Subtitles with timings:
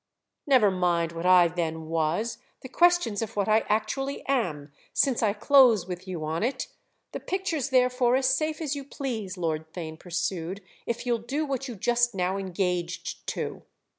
[0.47, 5.85] "Never mind what I then was—the question's of what I actually am, since I close
[5.85, 6.69] with you on it
[7.11, 11.67] The picture's therefore as safe as you please," Lord Theign pursued, "if you'll do what
[11.67, 13.61] you just now engaged to."